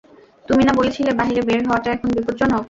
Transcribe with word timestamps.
তুমি 0.45 0.63
না 0.65 0.73
বলেছিলে 0.79 1.11
বাহিরে 1.19 1.41
বের 1.47 1.61
হওয়াটা 1.67 1.89
এখন 1.91 2.09
বিপজ্জনক! 2.15 2.59